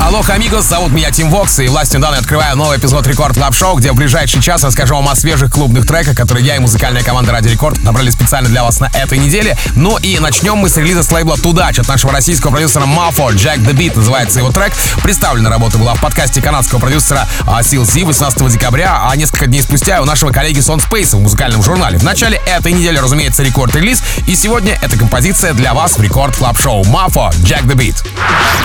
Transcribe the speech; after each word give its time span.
Hola, 0.00 0.22
amigos, 0.26 0.64
зовут 0.64 0.92
меня 0.92 1.10
Тим 1.10 1.28
Вокс, 1.28 1.58
и 1.58 1.68
властью 1.68 2.00
данной 2.00 2.18
открываю 2.18 2.56
новый 2.56 2.78
эпизод 2.78 3.06
Record 3.06 3.34
Club 3.36 3.54
Show, 3.54 3.76
где 3.76 3.92
в 3.92 3.94
ближайший 3.94 4.40
час 4.40 4.64
расскажу 4.64 4.94
вам 4.94 5.08
о 5.08 5.14
свежих 5.14 5.52
клубных 5.52 5.86
треках, 5.86 6.16
которые 6.16 6.46
я 6.46 6.56
и 6.56 6.58
музыкальная 6.60 7.02
команда 7.02 7.32
Радио 7.32 7.48
Рекорд 7.48 7.82
набрали 7.82 8.08
специально 8.10 8.48
для 8.48 8.62
вас 8.62 8.80
на 8.80 8.86
этой 8.94 9.18
неделе. 9.18 9.58
Ну 9.74 9.98
и 9.98 10.18
начнем 10.18 10.56
мы 10.56 10.68
с 10.68 10.76
релиза 10.76 11.02
с 11.02 11.10
лейбла 11.10 11.36
2-Dutch 11.36 11.78
от 11.78 11.88
нашего 11.88 12.12
российского 12.12 12.52
продюсера 12.52 12.86
Мафо, 12.86 13.30
Jack 13.30 13.58
the 13.58 13.72
Beat 13.74 13.96
называется 13.96 14.38
его 14.38 14.50
трек. 14.50 14.72
Представлена 15.02 15.50
работа 15.50 15.76
была 15.78 15.94
в 15.94 16.00
подкасте 16.00 16.40
канадского 16.40 16.78
продюсера 16.78 17.28
Сил 17.62 17.84
Си 17.84 18.04
18 18.04 18.48
декабря, 18.48 19.02
а 19.08 19.14
несколько 19.16 19.46
дней 19.46 19.62
спустя 19.62 20.00
у 20.00 20.04
нашего 20.04 20.30
коллеги 20.30 20.60
Сон 20.60 20.78
Space 20.78 21.16
в 21.16 21.20
музыкальном 21.20 21.62
журнале. 21.62 21.98
В 21.98 22.04
начале 22.04 22.40
этой 22.46 22.72
недели, 22.72 22.98
разумеется, 22.98 23.42
рекорд-релиз, 23.42 24.02
и 24.26 24.34
сегодня 24.34 24.78
эта 24.80 24.96
композиция 24.96 25.52
для 25.52 25.74
вас 25.74 25.98
в 25.98 26.02
Record 26.02 26.36
Club 26.36 26.58
Show. 26.58 26.84
Мафо, 26.84 27.30
Jack 27.42 27.64
the 27.64 27.74
Beat. 27.74 27.96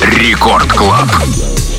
Record 0.01 0.71
Club. 0.71 1.09
Yeah. 1.25 1.73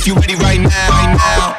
if 0.00 0.06
you 0.06 0.14
ready 0.14 0.34
right 0.36 0.60
now. 0.60 0.88
Right 0.88 1.14
now. 1.18 1.56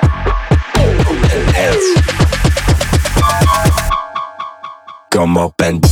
Come 5.12 5.38
up 5.38 5.62
and, 5.62 5.86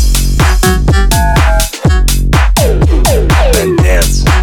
and 3.58 3.77
dance. 3.77 4.38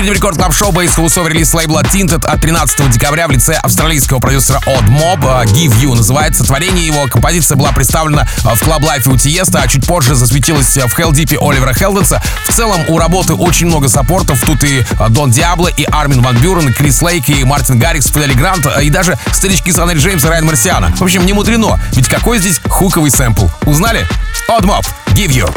Очереди 0.00 0.10
в 0.10 0.14
Record 0.14 0.36
Club 0.38 0.54
Show 0.54 0.72
бейсхаусовый 0.72 1.28
релиз 1.28 1.52
лейбла 1.52 1.82
Tinted 1.82 2.24
от 2.24 2.40
13 2.40 2.90
декабря 2.90 3.28
в 3.28 3.30
лице 3.30 3.52
австралийского 3.54 4.18
продюсера 4.18 4.58
Odd 4.60 4.88
Mob. 4.88 5.20
Give 5.46 5.74
You 5.78 5.94
называется. 5.94 6.42
Творение 6.44 6.86
его 6.86 7.06
композиция 7.06 7.56
была 7.56 7.72
представлена 7.72 8.26
в 8.42 8.62
Club 8.62 8.80
Life 8.80 9.12
у 9.12 9.18
Тиеста, 9.18 9.60
а 9.60 9.68
чуть 9.68 9.86
позже 9.86 10.14
засветилась 10.14 10.74
в 10.74 10.98
Heldeep 10.98 11.36
Оливера 11.38 11.74
Хелденса. 11.74 12.22
В 12.48 12.52
целом 12.54 12.80
у 12.88 12.98
работы 12.98 13.34
очень 13.34 13.66
много 13.66 13.88
саппортов. 13.88 14.40
Тут 14.46 14.64
и 14.64 14.82
Дон 15.10 15.32
Диабло, 15.32 15.68
и 15.68 15.84
Армин 15.84 16.22
Ван 16.22 16.38
Бюрен, 16.38 16.68
и 16.68 16.72
Крис 16.72 17.02
Лейк, 17.02 17.28
и 17.28 17.44
Мартин 17.44 17.78
Гаррикс, 17.78 18.06
Федде 18.06 18.25
Ле 18.25 18.32
Гранд, 18.32 18.66
и 18.80 18.88
даже 18.88 19.18
старички 19.32 19.70
Саннери 19.70 19.98
Джеймс 19.98 20.24
и 20.24 20.28
Райан 20.28 20.46
Марсиано. 20.46 20.94
В 20.96 21.02
общем, 21.02 21.26
не 21.26 21.34
мудрено, 21.34 21.78
ведь 21.92 22.08
какой 22.08 22.38
здесь 22.38 22.58
хуковый 22.68 23.10
сэмпл? 23.10 23.48
Узнали? 23.66 24.06
Odd 24.48 24.62
Mob, 24.62 24.86
Give 25.08 25.28
You. 25.28 25.54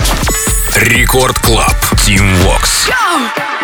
Рекорд 0.75 1.39
Клаб, 1.39 1.75
Team 1.95 2.25
Vox. 2.43 2.89
Go! 2.89 3.62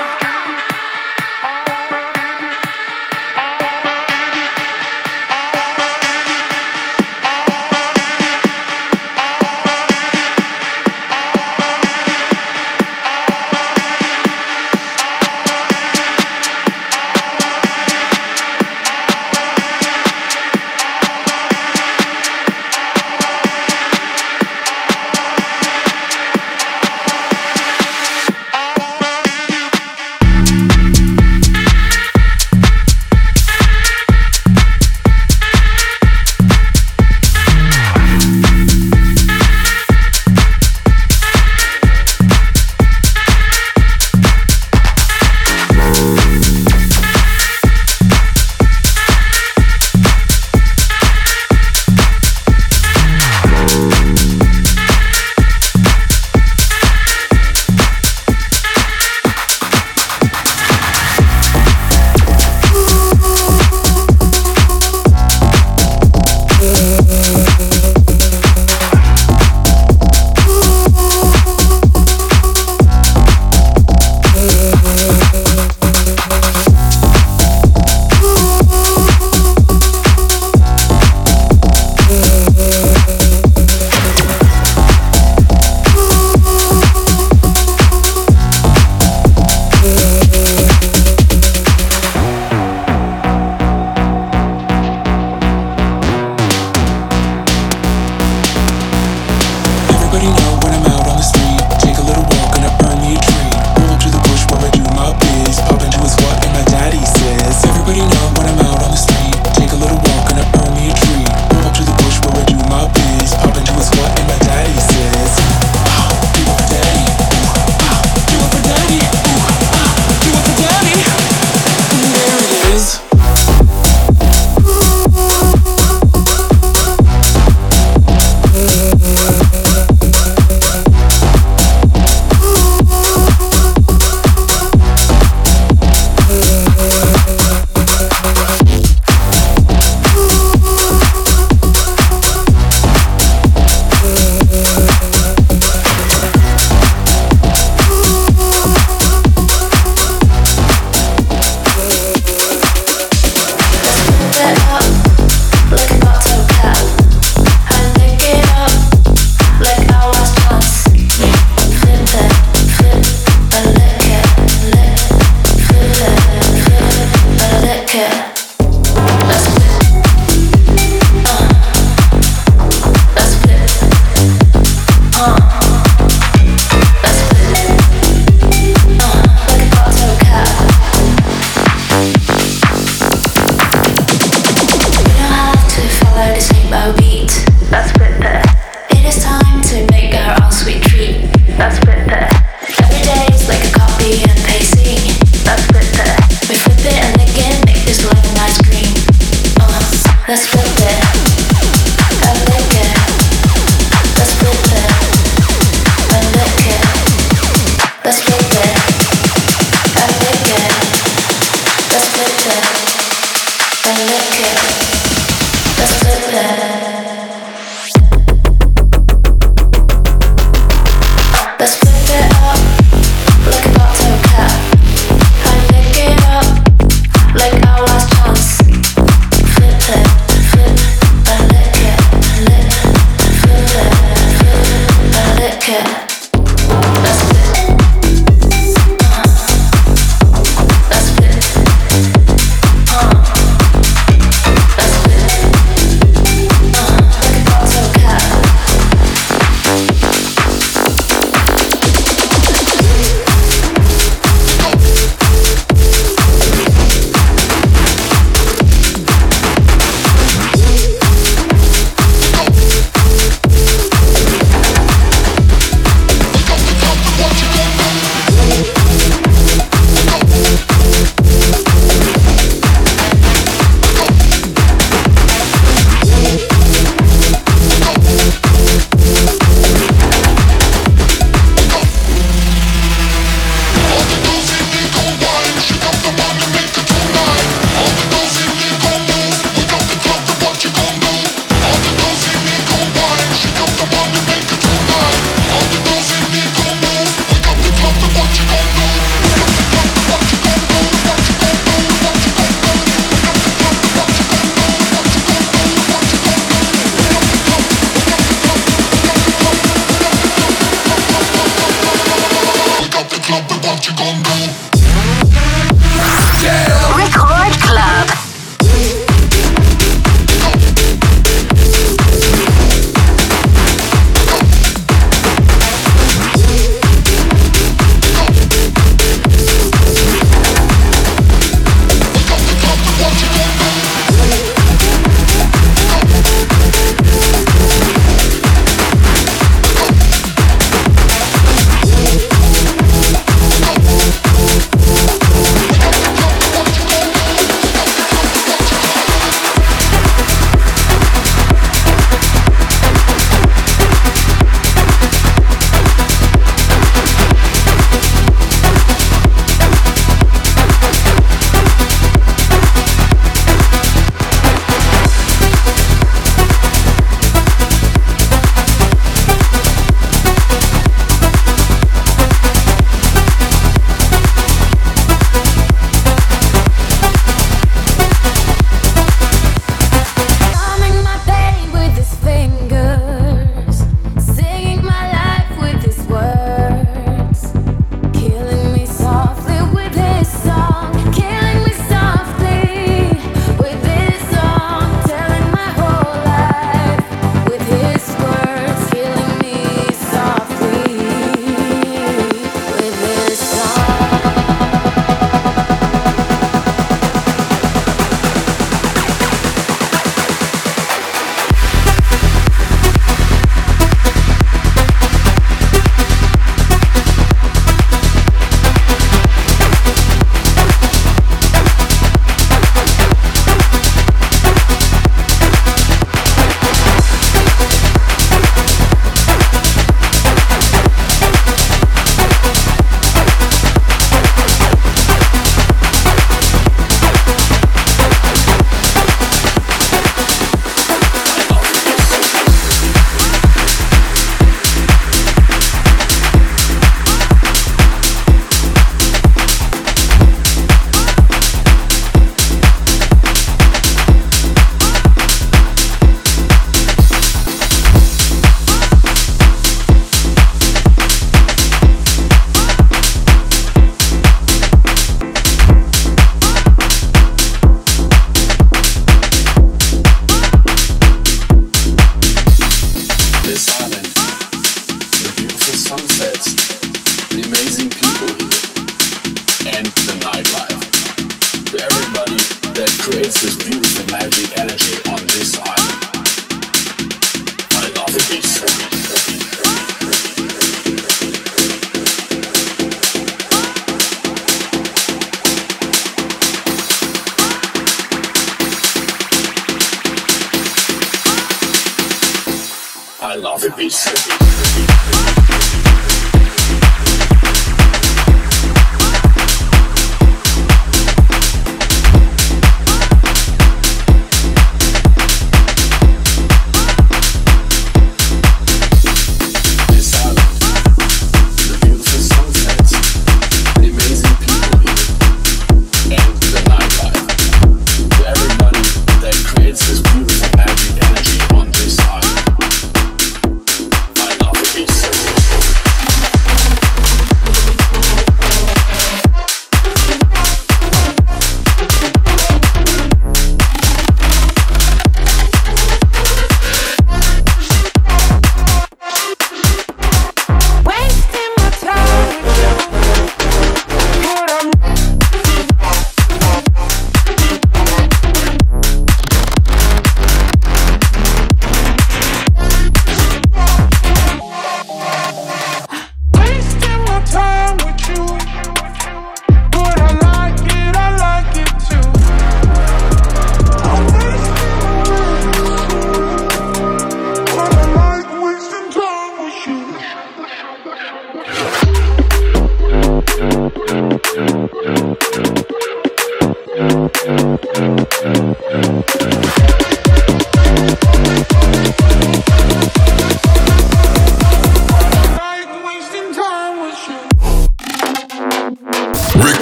Música 488.11 489.58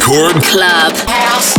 Record 0.10 0.42
Club 0.42 0.96
House. 1.10 1.57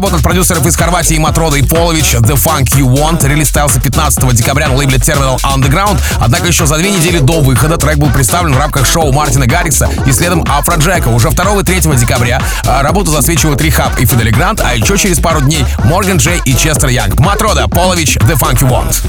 Работа 0.00 0.16
от 0.16 0.22
продюсеров 0.22 0.64
из 0.64 0.76
Хорватии 0.76 1.18
Матрода 1.18 1.58
и 1.58 1.62
Полович 1.62 2.14
The 2.14 2.34
Funk 2.34 2.68
You 2.78 2.86
Want. 2.86 3.22
Релиз 3.28 3.48
ставился 3.48 3.82
15 3.82 4.34
декабря 4.34 4.68
на 4.68 4.76
лейбле 4.76 4.96
Terminal 4.96 5.38
Underground. 5.42 6.00
Однако 6.18 6.46
еще 6.46 6.64
за 6.64 6.78
две 6.78 6.90
недели 6.90 7.18
до 7.18 7.42
выхода 7.42 7.76
трек 7.76 7.98
был 7.98 8.08
представлен 8.08 8.54
в 8.54 8.58
рамках 8.58 8.86
шоу 8.86 9.12
Мартина 9.12 9.46
Гаррикса 9.46 9.90
и 10.06 10.12
следом 10.12 10.42
Афро 10.48 10.76
Джека. 10.76 11.08
Уже 11.08 11.28
2 11.28 11.60
и 11.60 11.62
3 11.64 11.80
декабря 11.98 12.40
а, 12.64 12.82
работу 12.82 13.10
засвечивают 13.10 13.60
Рихаб 13.60 13.98
и 13.98 14.06
Фидели 14.06 14.30
Грант, 14.30 14.62
а 14.64 14.74
еще 14.74 14.96
через 14.96 15.18
пару 15.18 15.42
дней 15.42 15.66
Морган 15.84 16.16
Джей 16.16 16.40
и 16.46 16.56
Честер 16.56 16.88
Янг. 16.88 17.20
Матрода, 17.20 17.68
Полович, 17.68 18.16
The 18.16 18.38
Funk 18.38 18.60
You 18.62 18.70
Want. 18.70 19.02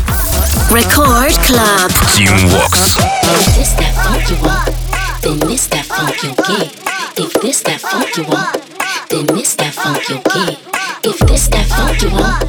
Record 0.70 1.38
Club. 1.48 1.90
Team 2.18 2.50
Vox. 2.50 2.98
If 3.24 3.56
this 3.56 3.72
that 3.80 3.94
funk 3.96 4.30
you 4.30 4.36
want, 4.44 4.76
then 5.22 5.40
this 5.48 5.68
that 5.68 5.86
funk 5.86 6.22
you 6.22 6.34
get. 6.36 6.76
If 7.18 7.42
this 7.42 7.62
that 7.62 7.80
funk 7.80 8.18
you 8.18 8.26
want, 8.26 8.62
then 9.10 9.26
this 9.28 9.56
that 9.56 9.74
funk 9.74 10.10
you 10.10 10.20
get. 10.34 10.71
If 11.04 11.18
this 11.20 11.48
that 11.48 11.66
funk 11.66 12.02
you 12.04 12.12
want, 12.12 12.46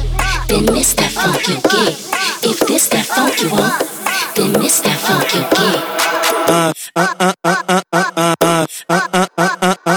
then 0.47 0.65
this 0.67 0.93
that 0.93 1.09
funk 1.11 1.47
you 1.47 1.55
get. 1.55 1.97
If 2.45 2.59
this 2.67 2.87
that 2.89 3.05
funk 3.05 3.41
you 3.41 3.49
want, 3.49 3.81
then 4.35 4.53
this 4.61 4.79
that 4.81 4.99
funk 4.99 5.33
you 5.33 5.41
get. 5.41 6.03
Uh, 6.47 6.73
uh, 6.95 7.15
uh, 7.19 7.33
uh, 7.43 7.63
uh, 7.67 7.81
uh, 7.91 8.25
uh, 8.29 8.67
uh, 8.89 9.27
uh, 9.33 9.47
uh, 9.49 9.63
uh, 9.63 9.93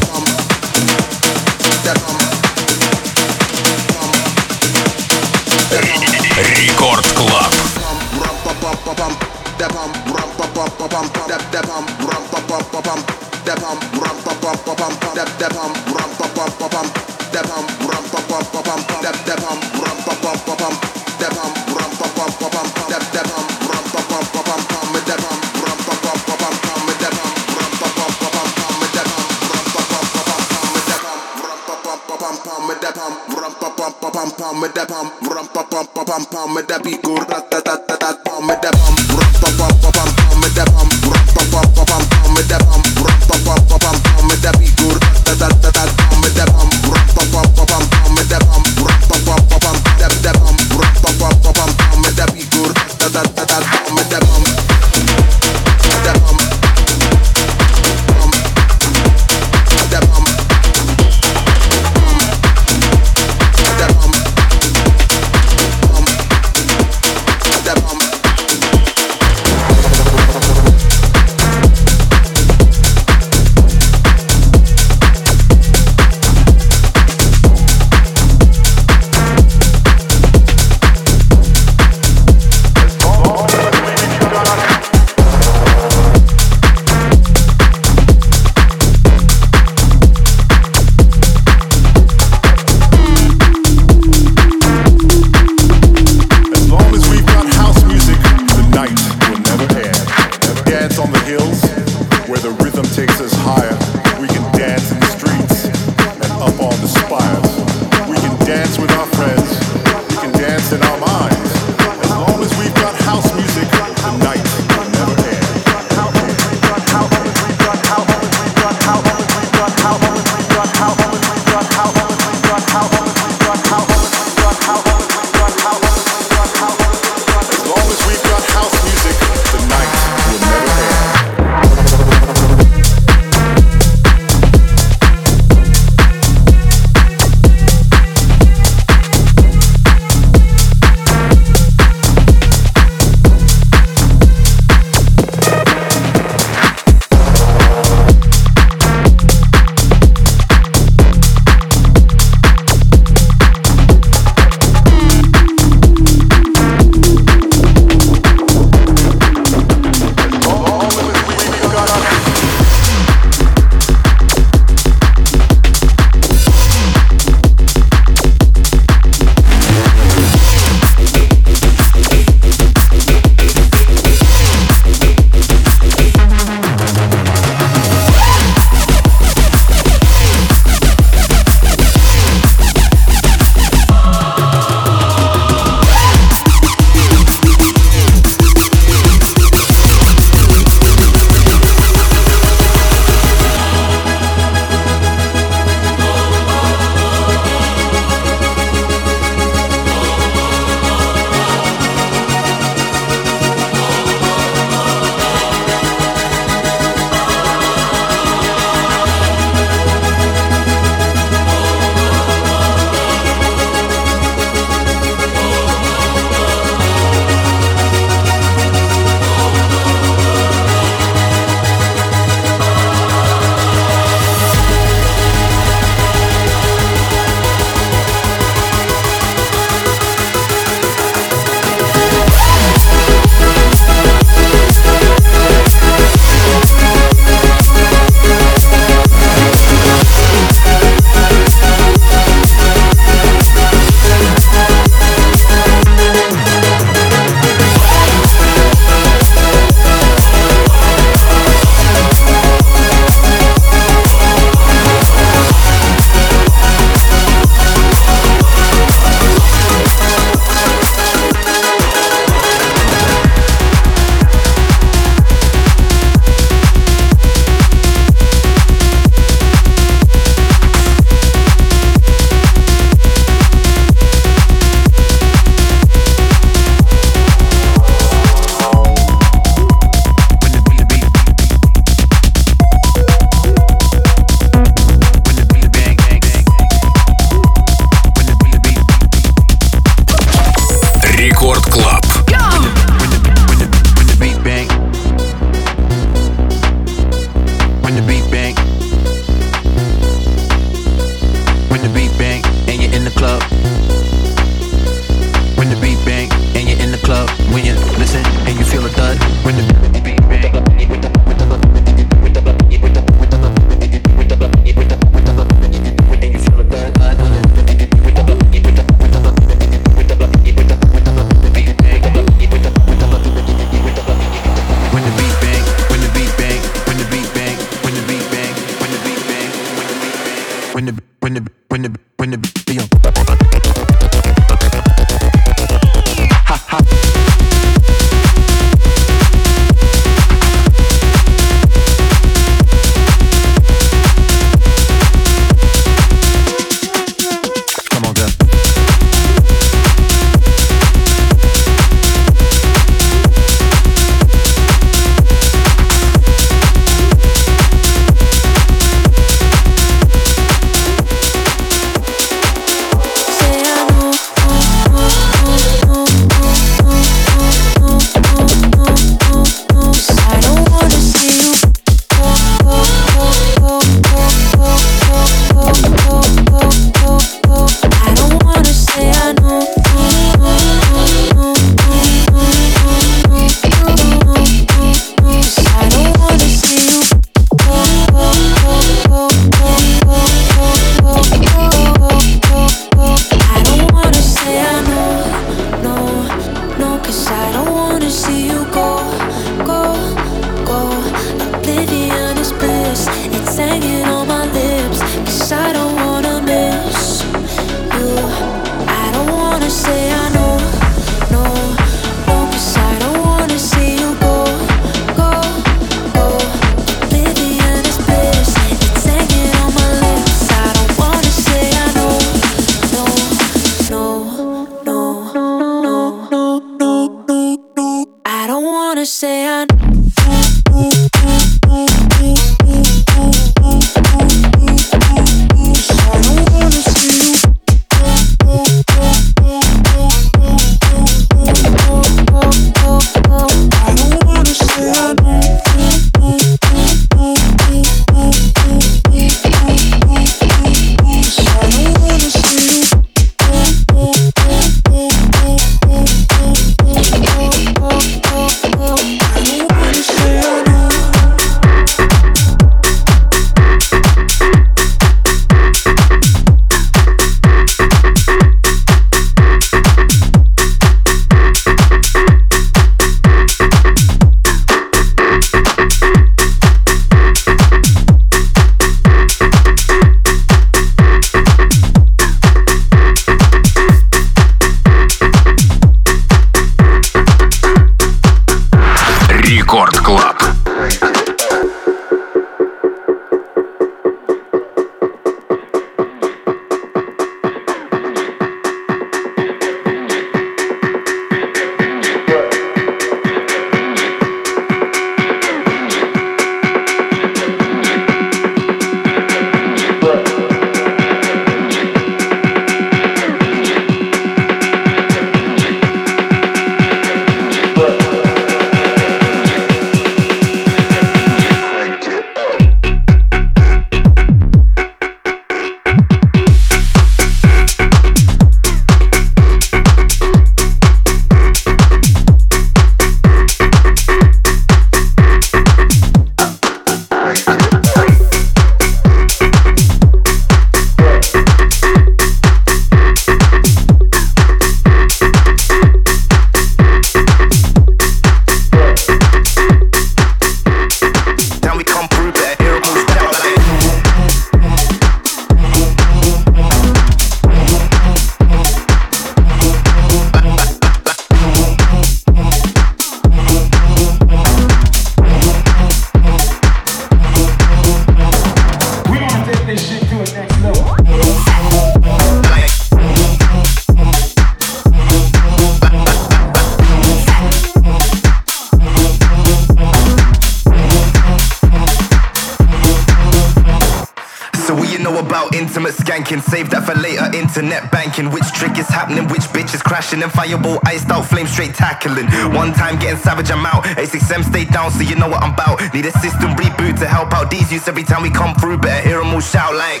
better 598.86 599.08
hear 599.08 599.20
him 599.20 599.34
all 599.34 599.40
shout 599.40 599.74
like. 599.74 600.00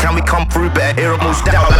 Tell 0.00 0.12
me 0.12 0.22
come 0.22 0.48
through, 0.48 0.70
better 0.70 1.00
hear 1.00 1.10
them 1.12 1.20
all 1.20 1.32
shout 1.32 1.70
like. 1.70 1.79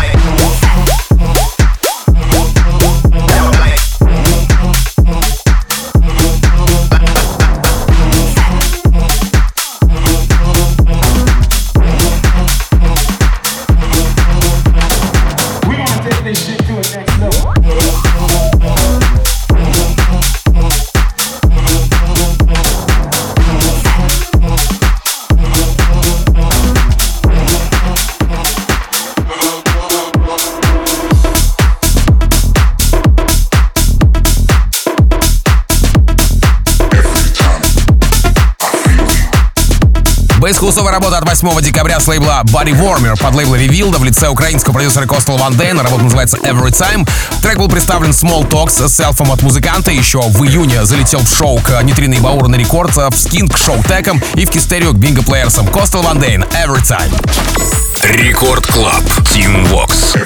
Бейсхаусовая 40.51 40.91
работа 40.91 41.19
от 41.19 41.29
8 41.29 41.63
декабря 41.63 42.01
с 42.01 42.09
лейбла 42.09 42.43
Body 42.47 42.73
Warmer 42.73 43.17
под 43.17 43.37
лейбла 43.37 43.55
Revealed 43.55 43.97
в 43.97 44.03
лице 44.03 44.27
украинского 44.27 44.73
продюсера 44.73 45.07
Костел 45.07 45.37
Ван 45.37 45.57
Дейна. 45.57 45.85
Работа 45.85 46.03
называется 46.03 46.39
Every 46.39 46.73
Time. 46.73 47.09
Трек 47.41 47.59
был 47.59 47.69
представлен 47.69 48.11
Small 48.11 48.49
Talks 48.49 48.89
с 48.89 48.97
селфом 48.97 49.31
от 49.31 49.43
музыканта. 49.43 49.93
Еще 49.93 50.21
в 50.21 50.45
июне 50.45 50.85
залетел 50.85 51.21
в 51.21 51.29
шоу 51.29 51.61
к 51.61 51.81
Нитрина 51.85 52.15
и 52.15 52.19
Баура 52.19 52.49
на 52.49 52.57
рекорд, 52.57 52.97
в 52.97 53.15
скин 53.15 53.49
к 53.49 53.57
шоу 53.57 53.81
Теком 53.85 54.21
и 54.35 54.45
в 54.45 54.51
Кистерио 54.51 54.91
к 54.91 54.97
Бинго 54.97 55.23
Плеерсам. 55.23 55.69
Костел 55.69 56.03
Ван 56.03 56.19
Дейн, 56.19 56.43
Every 56.43 56.83
Time. 56.83 57.15
Рекорд 58.03 58.67
Клаб. 58.67 59.05
Team 59.33 59.69
Vox. 59.69 60.19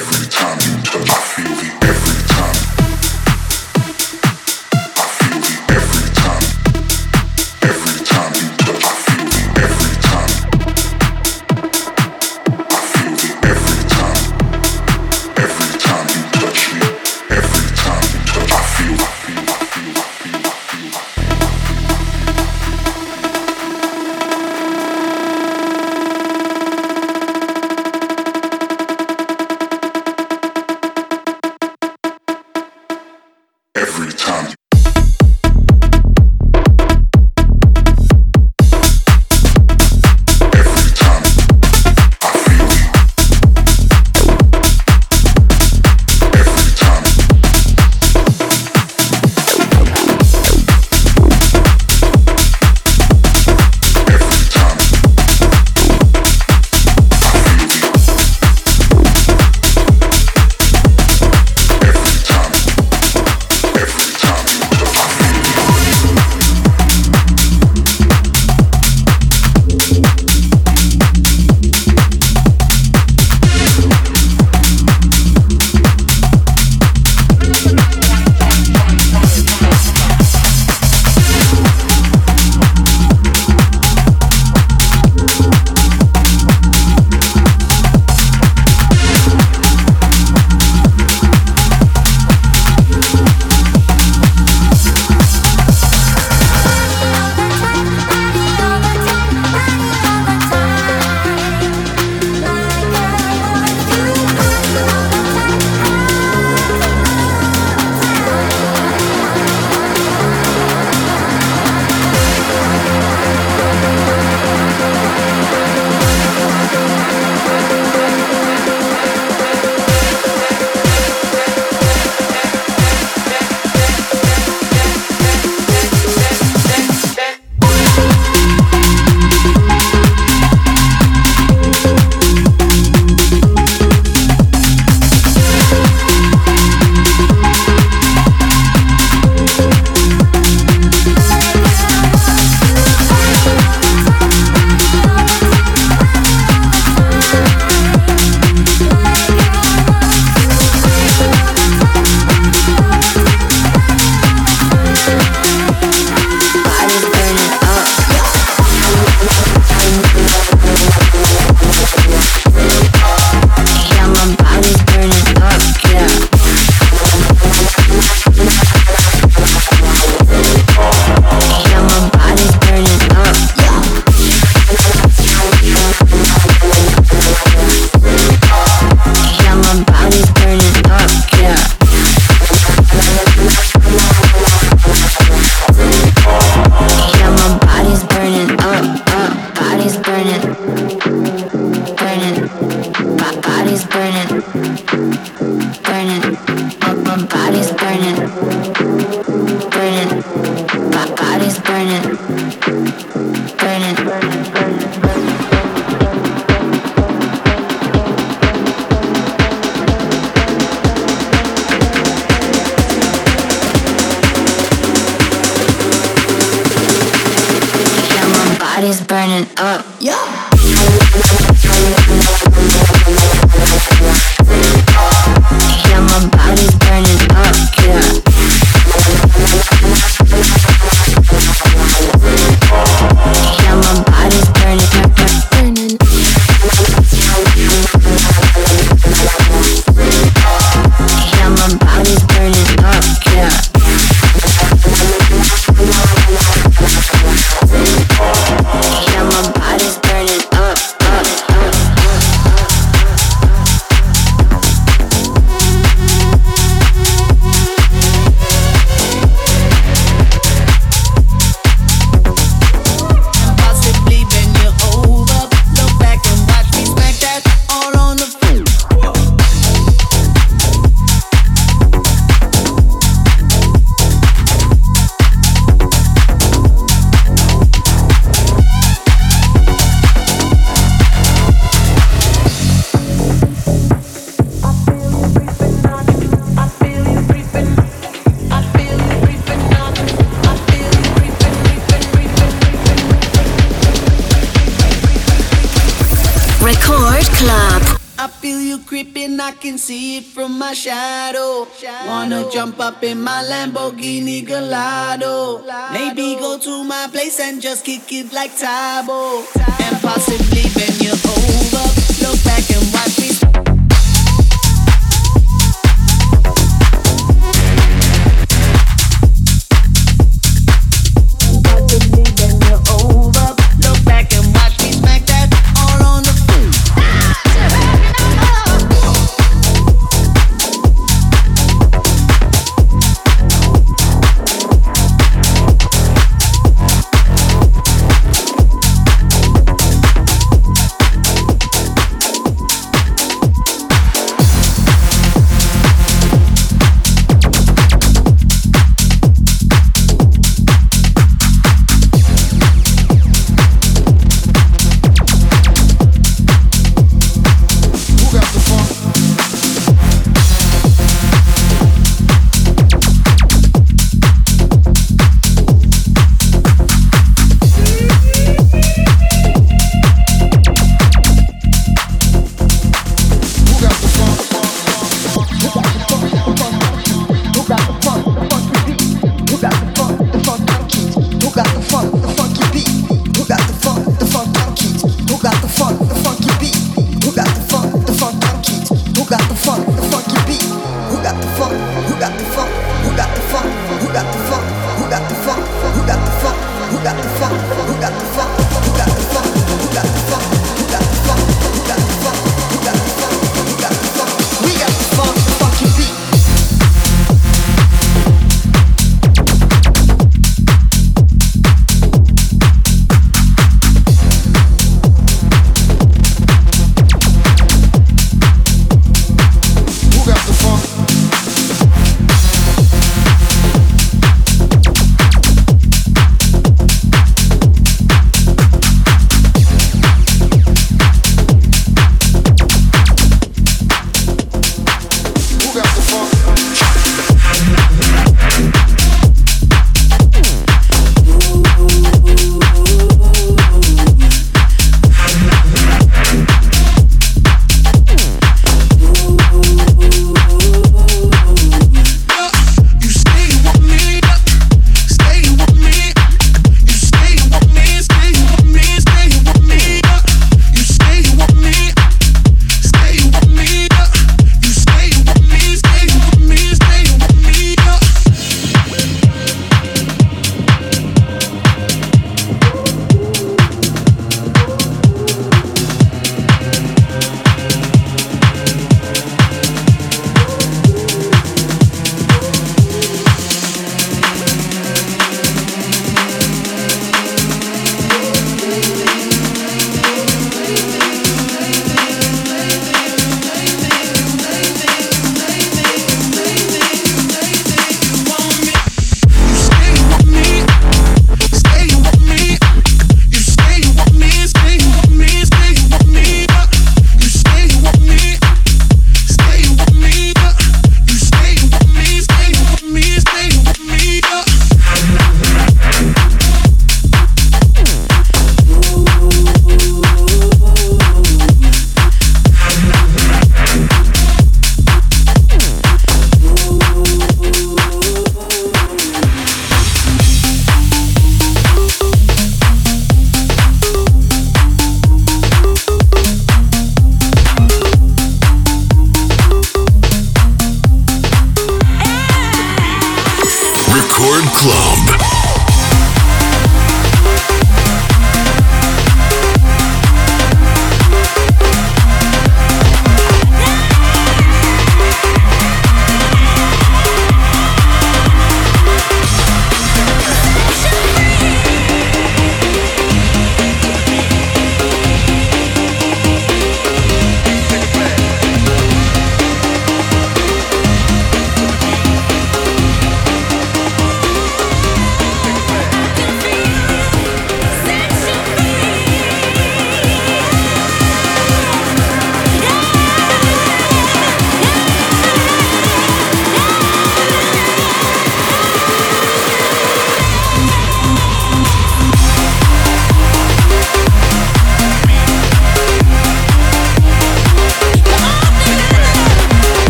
Jump 302.77 302.95
up 302.95 303.03
in 303.05 303.21
my 303.21 303.45
Lamborghini 303.45 304.45
Gallardo. 304.45 305.63
Maybe 305.93 306.35
go 306.37 306.59
to 306.59 306.85
my 306.85 307.09
place 307.11 307.39
and 307.41 307.61
just 307.63 307.85
kick 307.85 308.13
it 308.13 308.33
like 308.33 308.51
Tabo. 308.53 309.45
And 309.81 310.03
possibly 310.03 310.63
bend 310.75 311.01
you 311.01 311.13
over. 311.13 311.64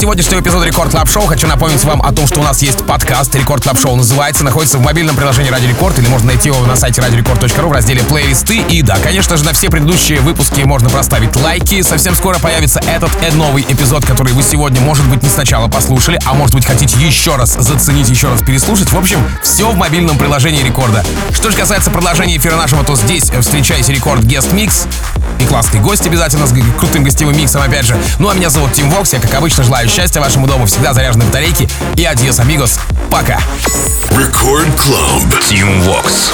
Сегодняшнего 0.00 0.40
эпизода 0.40 0.64
Record 0.64 0.92
Club 0.92 1.10
Show 1.10 1.26
хочу 1.26 1.46
напомнить 1.46 1.84
вам 1.84 2.00
о 2.00 2.10
том, 2.10 2.26
что 2.26 2.40
у 2.40 2.42
нас 2.42 2.62
есть 2.62 2.86
подкаст 2.86 3.34
Record 3.34 3.62
Club 3.62 3.78
Show 3.78 3.96
называется, 3.96 4.42
находится 4.44 4.78
в 4.78 4.80
мобильном 4.80 5.14
приложении 5.14 5.50
Радио 5.50 5.68
Рекорд 5.68 5.98
или 5.98 6.08
можно 6.08 6.28
найти 6.28 6.48
его 6.48 6.64
на 6.64 6.74
сайте 6.74 7.02
радиорекорд.ру 7.02 7.68
в 7.68 7.72
разделе 7.72 8.02
плейлисты. 8.04 8.62
И 8.70 8.80
да, 8.80 8.96
конечно 8.96 9.36
же, 9.36 9.44
на 9.44 9.52
все 9.52 9.68
предыдущие 9.68 10.20
выпуски 10.20 10.62
можно 10.62 10.88
проставить 10.88 11.36
лайки. 11.36 11.82
Совсем 11.82 12.14
скоро 12.14 12.38
появится 12.38 12.80
этот 12.86 13.10
э, 13.20 13.30
новый 13.34 13.62
эпизод, 13.68 14.06
который 14.06 14.32
вы 14.32 14.42
сегодня, 14.42 14.80
может 14.80 15.04
быть, 15.06 15.22
не 15.22 15.28
сначала 15.28 15.68
послушали, 15.68 16.18
а 16.24 16.32
может 16.32 16.54
быть, 16.54 16.64
хотите 16.64 16.98
еще 16.98 17.36
раз 17.36 17.56
заценить, 17.58 18.08
еще 18.08 18.28
раз 18.28 18.40
переслушать. 18.40 18.90
В 18.92 18.98
общем, 18.98 19.22
все 19.42 19.70
в 19.70 19.76
мобильном 19.76 20.16
приложении 20.16 20.62
Рекорда. 20.62 21.04
Что 21.34 21.50
же 21.50 21.58
касается 21.58 21.90
продолжения 21.90 22.38
эфира 22.38 22.56
нашего, 22.56 22.84
то 22.84 22.96
здесь 22.96 23.30
встречайте 23.38 23.92
Record 23.92 24.22
Guest 24.22 24.54
Mix 24.54 24.86
и 25.40 25.46
классный 25.46 25.80
гость 25.80 26.06
обязательно 26.06 26.46
с 26.46 26.54
крутым 26.78 27.04
гостевым 27.04 27.36
миксом, 27.36 27.62
опять 27.62 27.86
же. 27.86 27.96
Ну 28.18 28.28
а 28.28 28.34
меня 28.34 28.50
зовут 28.50 28.72
Тим 28.72 28.90
Вокс, 28.90 29.12
я, 29.12 29.20
как 29.20 29.34
обычно, 29.34 29.64
желаю 29.64 29.88
счастья 29.88 30.20
вашему 30.20 30.46
дому, 30.46 30.66
всегда 30.66 30.92
заряженной 30.92 31.26
батарейки 31.26 31.68
и 31.96 32.04
adiós, 32.04 32.40
amigos. 32.40 32.78
Пока. 33.10 33.40
Record 34.10 34.70
Club. 34.76 35.32
Tim 35.48 35.84
Vox. 35.84 36.32